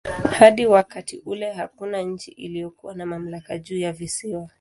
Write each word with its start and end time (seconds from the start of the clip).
Hadi 0.31 0.65
wakati 0.65 1.17
ule 1.25 1.51
hakuna 1.51 2.01
nchi 2.01 2.31
iliyokuwa 2.31 2.93
na 2.95 3.05
mamlaka 3.05 3.57
juu 3.57 3.77
ya 3.77 3.93
visiwa. 3.93 4.49